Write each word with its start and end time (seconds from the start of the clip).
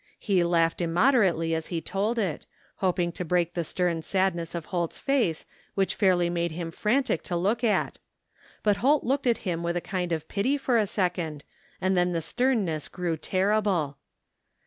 He 0.17 0.43
laughed 0.43 0.81
im 0.81 0.93
moderately 0.95 1.53
as 1.53 1.67
he 1.67 1.79
told 1.79 2.17
it, 2.17 2.47
hoping 2.77 3.11
to 3.11 3.23
break 3.23 3.53
the 3.53 3.63
stem 3.63 4.01
sad 4.01 4.33
ness 4.33 4.55
of 4.55 4.65
Holt's 4.73 4.97
face, 4.97 5.45
which 5.75 5.93
fairly 5.93 6.27
made 6.27 6.53
him 6.53 6.71
frantic 6.71 7.21
to 7.25 7.35
look 7.35 7.63
at, 7.63 7.99
but 8.63 8.77
Holt 8.77 9.03
looked 9.03 9.27
at 9.27 9.37
him 9.45 9.61
with 9.61 9.77
a 9.77 9.79
kind 9.79 10.11
of 10.11 10.27
pity 10.27 10.57
for 10.57 10.79
a 10.79 10.87
second, 10.87 11.43
and 11.79 11.95
then 11.95 12.13
the 12.13 12.21
sternness 12.23 12.87
grew 12.87 13.15
terrible. 13.15 13.99